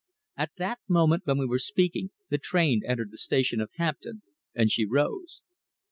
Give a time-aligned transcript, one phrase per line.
[0.35, 4.23] At the moment when we were speaking the train entered the station of Hampton,
[4.55, 5.43] and she rose.